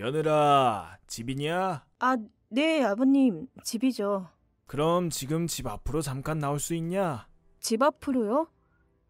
[0.00, 1.84] 며느라, 집이냐?
[1.98, 2.16] 아,
[2.48, 3.48] 네, 아버님.
[3.62, 4.30] 집이죠.
[4.66, 7.28] 그럼 지금 집 앞으로 잠깐 나올 수 있냐?
[7.60, 8.48] 집 앞으로요?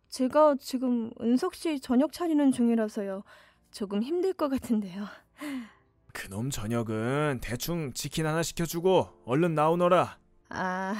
[0.08, 3.22] 제가 지금 은석 씨 저녁 차리는 중이라서요.
[3.70, 5.06] 조금 힘들 것 같은데요.
[6.12, 10.18] 그놈 저녁은 대충 치킨 하나 시켜주고 얼른 나오너라.
[10.48, 10.94] 아,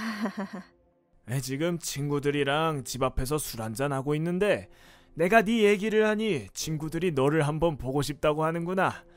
[1.28, 4.68] 에, 지금 친구들이랑 집 앞에서 술 한잔 하고 있는데
[5.14, 9.10] 내가 네 얘기를 하니 친구들이 너를 한번 보고 싶다고 하는구나.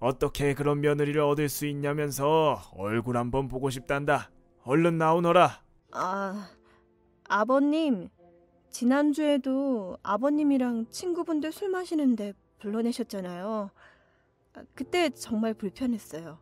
[0.00, 4.30] 어떻게 그런 며느리를 얻을 수 있냐면서 얼굴 한번 보고 싶단다.
[4.62, 5.62] 얼른 나오너라.
[5.92, 6.50] 아,
[7.28, 8.08] 아버님.
[8.70, 13.70] 지난주에도 아버님이랑 친구분들 술 마시는데 불러내셨잖아요.
[14.54, 16.38] 아, 그때 정말 불편했어요.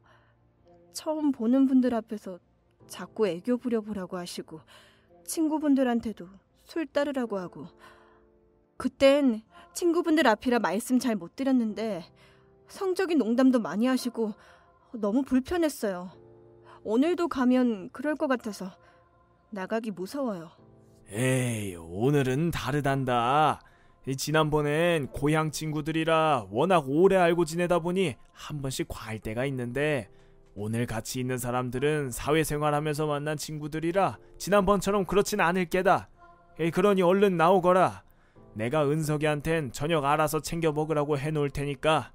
[0.92, 2.38] 처음 보는 분들 앞에서
[2.88, 4.60] 자꾸 애교 부려보라고 하시고
[5.24, 6.28] 친구분들한테도
[6.64, 7.66] 술 따르라고 하고
[8.76, 9.42] 그땐
[9.74, 12.04] 친구분들 앞이라 말씀 잘 못 드렸는데
[12.68, 14.32] 성적인 농담도 많이 하시고
[14.92, 16.10] 너무 불편했어요.
[16.84, 18.70] 오늘도 가면 그럴 것 같아서
[19.50, 20.50] 나가기 무서워요.
[21.10, 23.60] 에이, 오늘은 다르단다.
[24.06, 30.08] 이 지난번엔 고향 친구들이라 워낙 오래 알고 지내다 보니 한 번씩 과할 때가 있는데
[30.54, 36.08] 오늘 같이 있는 사람들은 사회생활하면서 만난 친구들이라 지난번처럼 그렇진 않을 게다.
[36.58, 38.04] 에이, 그러니 얼른 나오거라.
[38.54, 42.12] 내가 은석이한텐 저녁 알아서 챙겨 먹으라고 해놓을 테니까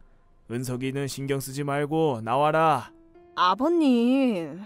[0.52, 2.92] 은석이는 신경 쓰지 말고 나와라.
[3.36, 4.60] 아버님,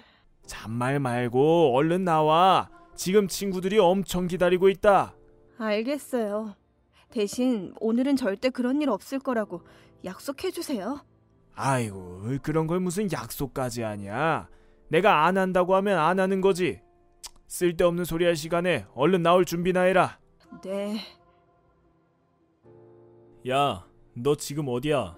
[0.46, 2.70] 잔말 말고 얼른 나와.
[2.96, 5.16] 지금 친구들이 엄청 기다리고 있다.
[5.58, 6.56] 알겠어요.
[7.12, 9.62] 대신 오늘은 절대 그런 일 없을 거라고
[10.04, 11.00] 약속해 주세요.
[11.54, 14.50] 아이고 그런 걸 무슨 약속까지 하냐
[14.90, 16.82] 내가 안 한다고 하면 안 하는 거지
[17.48, 20.20] 쓸데없는 소리 할 시간에 얼른 나올 준비나 해라
[20.62, 20.98] 네,
[23.48, 25.16] 야 너 지금 어디야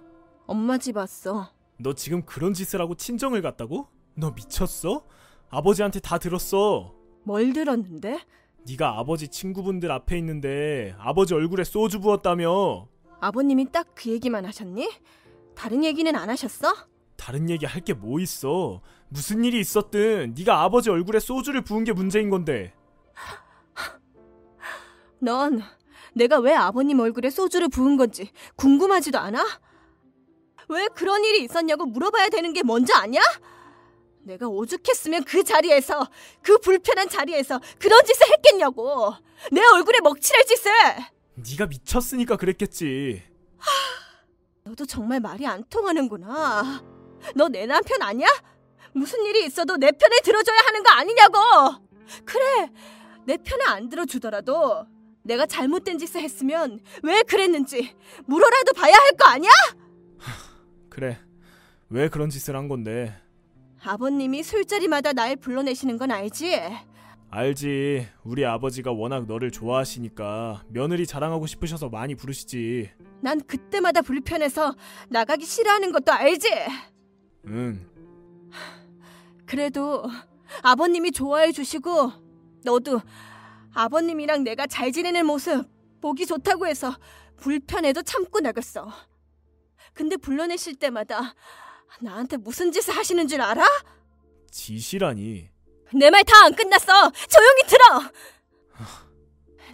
[0.47, 1.49] 엄마 집 왔어.
[1.79, 3.87] 너 지금 그런 짓을 하고 친정을 갔다고?
[4.15, 5.03] 너 미쳤어?
[5.49, 8.19] 아버지한테 다 들었어 뭘 들었는데?
[8.67, 12.87] 네가 아버지 친구분들 앞에 있는데 아버지 얼굴에 소주 부었다며
[13.21, 14.89] 아버님이 딱 그 얘기만 하셨니?
[15.55, 16.73] 다른 얘기는 안 하셨어?
[17.15, 21.93] 다른 얘기 할 게 뭐 있어 무슨 일이 있었든 네가 아버지 얼굴에 소주를 부은 게
[21.93, 22.73] 문제인 건데
[25.19, 25.61] 넌
[26.13, 29.43] 내가 왜 아버님 얼굴에 소주를 부은 건지 궁금하지도 않아?
[30.69, 33.19] 왜 그런 일이 있었냐고 물어봐야 되는 게 먼저 아냐?
[34.23, 36.05] 내가 오죽했으면 그 자리에서
[36.41, 39.13] 그 불편한 자리에서 그런 짓을 했겠냐고
[39.51, 40.71] 내 얼굴에 먹칠할 짓을
[41.35, 43.23] 네가 미쳤으니까 그랬겠지
[44.65, 46.83] 너도 정말 말이 안 통하는구나
[47.35, 48.27] 너 내 남편 아니야?
[48.93, 51.39] 무슨 일이 있어도 내 편을 들어줘야 하는 거 아니냐고
[52.25, 52.69] 그래
[53.25, 54.85] 내 편을 안 들어주더라도
[55.23, 57.95] 내가 잘못된 짓을 했으면 왜 그랬는지
[58.25, 59.51] 물어라도 봐야 할 거 아니야?
[60.97, 61.15] 그래.
[61.89, 63.13] 왜 그런 짓을 한 건데?
[63.83, 66.59] 아버님이 술자리마다 날 불러내시는 건 알지?
[67.29, 68.07] 알지.
[68.23, 72.89] 우리 아버지가 워낙 너를 좋아하시니까 며느리 자랑하고 싶으셔서 많이 부르시지.
[73.21, 74.73] 난 그때마다 불편해서
[75.09, 76.49] 나가기 싫어하는 것도 알지?
[77.45, 77.87] 응.
[79.45, 80.03] 그래도
[80.63, 82.11] 아버님이 좋아해 주시고
[82.65, 83.01] 너도
[83.75, 85.63] 아버님이랑 내가 잘 지내는 모습
[86.01, 86.97] 보기 좋다고 해서
[87.35, 88.91] 불편해도 참고 나갔어.
[89.97, 91.33] 근데 불러내실 때마다
[92.01, 93.65] 나한테 무슨 짓을 하시는 줄 알아?
[94.51, 95.49] 지시라니.
[95.95, 97.11] 내 말 다 안 끝났어.
[97.11, 98.11] 조용히 들어.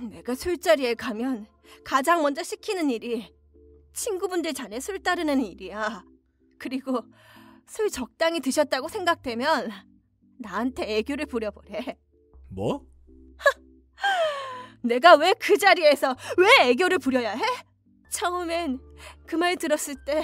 [0.09, 1.45] 내가 술자리에 가면
[1.83, 3.35] 가장 먼저 시키는 일이
[3.93, 6.05] 친구분들 잔에 술 따르는 일이야.
[6.57, 7.03] 그리고
[7.67, 9.71] 술 적당히 드셨다고 생각되면
[10.39, 11.97] 나한테 애교를 부려보래.
[12.47, 12.85] 뭐?
[14.83, 17.43] 내가 왜 그 자리에서 왜 애교를 부려야 해?
[18.13, 18.79] 처음엔
[19.25, 20.23] 그 말 들었을 때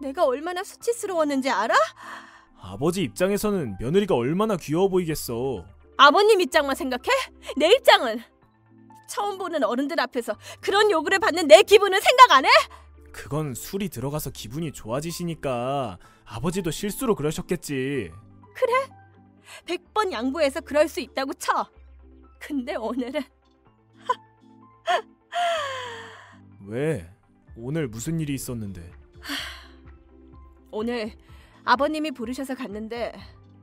[0.00, 1.74] 내가 얼마나 수치스러웠는지 알아?
[2.60, 5.64] 아버지 입장에서는 며느리가 얼마나 귀여워 보이겠어.
[5.96, 7.08] 아버님 입장만 생각해?
[7.56, 8.20] 내 입장은
[9.08, 12.50] 처음 보는 어른들 앞에서 그런 요구를 받는 내 기분은 생각 안 해?
[13.12, 18.12] 그건 술이 들어가서 기분이 좋아지시니까 아버지도 실수로 그러셨겠지.
[19.64, 21.66] 백번 양보해서 그럴 수 있다고 쳐.
[22.38, 23.20] 근데 오늘은
[26.68, 27.10] 왜?
[27.56, 28.92] 오늘 무슨 일이 있었는데?
[30.70, 31.12] 오늘
[31.64, 33.14] 아버님이 부르셔서 갔는데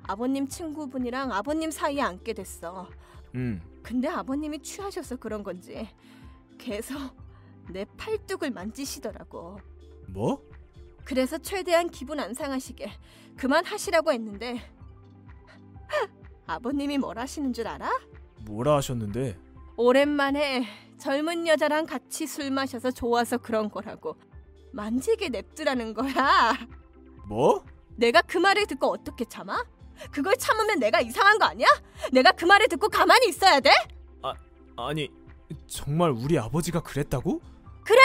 [0.03, 2.89] 아버님 친구분이랑 아버님 사이에 앉게 됐어.
[3.35, 3.61] 응.
[3.83, 5.87] 근데 아버님이 취하셔서 그런 건지
[6.57, 6.97] 계속
[7.71, 9.59] 내 팔뚝을 만지시더라고.
[10.07, 10.43] 뭐?
[11.03, 12.91] 그래서 최대한 기분 안 상하시게
[13.37, 14.59] 그만하시라고 했는데
[16.47, 17.87] 아버님이 뭘 하시는 줄 알아?
[18.45, 19.37] 뭐라 하셨는데?
[19.77, 20.65] 오랜만에
[20.99, 24.15] 젊은 여자랑 같이 술 마셔서 좋아서 그런 거라고
[24.73, 26.53] 만지게 냅두라는 거야.
[27.27, 27.63] 뭐?
[27.95, 29.63] 내가 그 말을 듣고 어떻게 참아?
[30.11, 31.67] 그걸 참으면 내가 이상한 거 아니야?
[32.11, 33.71] 내가 그 말을 듣고 가만히 있어야 돼?
[34.77, 35.09] 아니
[35.67, 37.41] 정말 우리 아버지가 그랬다고?
[37.85, 38.01] 그래!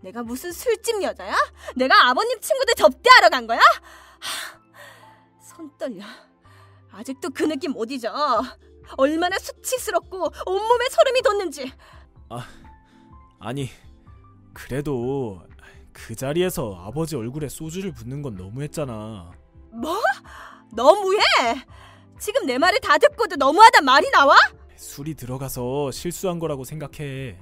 [0.00, 1.34] 내가 무슨 술집 여자야?
[1.76, 3.58] 내가 아버님 친구들 접대하러 간 거야?
[3.58, 4.58] 하,
[5.40, 6.02] 손 떨려.
[6.90, 8.42] 아직도 그 느낌 못 잊어.
[8.96, 11.72] 얼마나 수치스럽고 온몸에 소름이 돋는지.
[13.38, 13.68] 아니
[14.52, 15.42] 그래도
[15.92, 19.32] 그 자리에서 아버지 얼굴에 소주를 붓는 건 너무했잖아.
[19.72, 19.98] 뭐?
[20.74, 21.20] 너무해?
[22.18, 24.36] 지금 내 말을 다 듣고도 너무하단 말이 나와?
[24.76, 27.38] 술이 들어가서 실수한 거라고 생각해.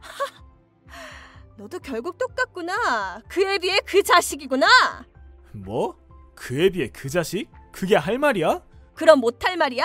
[1.56, 3.20] 너도 결국 똑같구나.
[3.28, 4.66] 그에 비해 그 자식이구나.
[5.52, 5.96] 뭐?
[6.34, 7.48] 그에 비해 그 자식?
[7.72, 8.62] 그게 할 말이야?
[8.94, 9.84] 그럼 못할 말이야?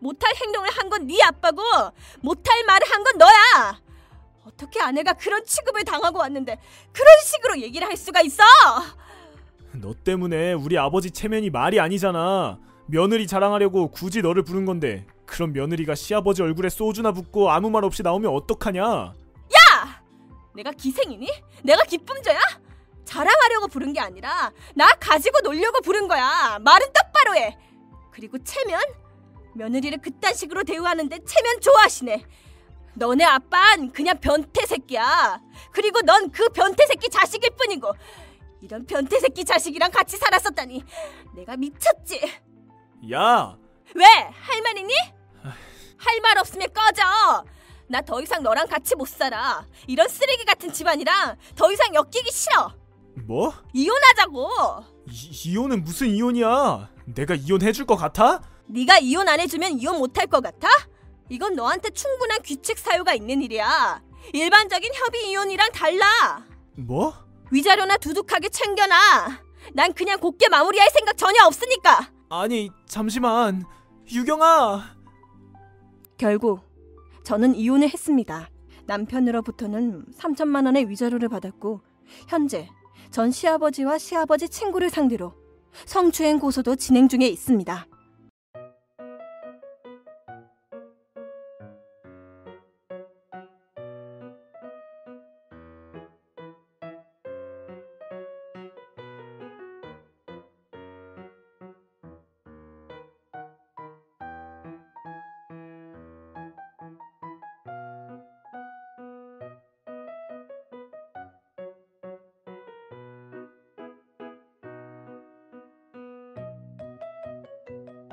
[0.00, 1.62] 못할 행동을 한 건 네 아빠고
[2.20, 3.80] 못할 말을 한 건 너야.
[4.44, 6.58] 어떻게 아내가 그런 취급을 당하고 왔는데
[6.92, 8.42] 그런 식으로 얘기를 할 수가 있어?
[9.74, 12.58] 너 때문에 우리 아버지 체면이 말이 아니잖아.
[12.86, 18.02] 며느리 자랑하려고 굳이 너를 부른 건데 그런 며느리가 시아버지 얼굴에 소주나 붓고 아무 말 없이
[18.02, 19.14] 나오면 어떡하냐?
[20.52, 21.30] 내가 기생이니?
[21.62, 22.38] 내가 기쁨져야?
[23.04, 26.58] 자랑하려고 부른 게 아니라 나 가지고 놀려고 부른 거야.
[26.60, 27.56] 말은 똑바로 해.
[28.10, 28.80] 그리고 체면?
[29.54, 32.24] 며느리를 그딴 식으로 대우하는데 체면 좋아하시네.
[32.94, 35.40] 너네 아빤 그냥 변태 새끼야.
[35.72, 37.92] 그리고 넌 그 변태 새끼 자식일 뿐이고
[38.62, 40.84] 이런 변태 새끼 자식이랑 같이 살았었다니
[41.34, 42.20] 내가 미쳤지.
[43.12, 43.56] 야,
[43.94, 44.04] 왜?
[44.04, 44.92] 할말 있니?
[45.96, 47.44] 할 말 없으면 꺼져.
[47.88, 49.66] 나 더 이상 너랑 같이 못 살아.
[49.86, 52.72] 이런 쓰레기 같은 집안이랑 더 이상 엮이기 싫어.
[53.26, 53.52] 뭐?
[53.72, 54.48] 이혼하자고.
[55.08, 56.88] 이, 이혼은 무슨 이혼이야?
[57.06, 58.40] 내가 이혼해 줄 것 같아?
[58.70, 60.68] 네가 이혼 안 해주면 이혼 못할 것 같아?
[61.28, 64.00] 이건 너한테 충분한 규칙 사유가 있는 일이야.
[64.32, 66.44] 일반적인 협의 이혼이랑 달라.
[66.76, 67.12] 뭐?
[67.50, 68.96] 위자료나 두둑하게 챙겨놔.
[69.74, 72.10] 난 그냥 곱게 마무리할 생각 전혀 없으니까.
[72.28, 73.64] 아니, 잠시만.
[74.10, 74.96] 유경아.
[76.16, 76.60] 결국
[77.24, 78.48] 저는 이혼을 했습니다.
[78.86, 81.80] 남편으로부터는 3천만 원의 위자료를 받았고
[82.28, 82.68] 현재
[83.10, 85.34] 전 시아버지와 시아버지 친구를 상대로
[85.86, 87.86] 성추행 고소도 진행 중에 있습니다.